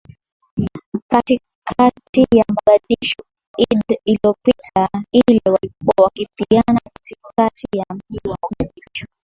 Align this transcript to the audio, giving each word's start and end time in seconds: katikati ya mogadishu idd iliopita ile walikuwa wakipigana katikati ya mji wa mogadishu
katikati 1.11 2.23
ya 2.37 2.45
mogadishu 2.49 3.21
idd 3.57 3.97
iliopita 4.05 4.89
ile 5.11 5.41
walikuwa 5.45 5.93
wakipigana 5.97 6.79
katikati 6.93 7.67
ya 7.79 7.85
mji 7.95 8.19
wa 8.29 8.37
mogadishu 8.41 9.07